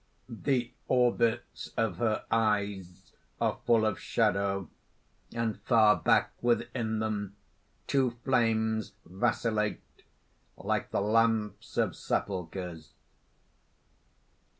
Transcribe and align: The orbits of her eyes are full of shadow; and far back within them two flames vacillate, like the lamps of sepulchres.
The 0.43 0.71
orbits 0.87 1.67
of 1.77 1.97
her 1.97 2.25
eyes 2.31 3.13
are 3.39 3.59
full 3.67 3.85
of 3.85 3.99
shadow; 3.99 4.67
and 5.31 5.61
far 5.61 5.95
back 5.95 6.31
within 6.41 6.97
them 6.97 7.35
two 7.85 8.17
flames 8.23 8.93
vacillate, 9.05 10.01
like 10.57 10.89
the 10.89 11.01
lamps 11.01 11.77
of 11.77 11.95
sepulchres. 11.95 12.93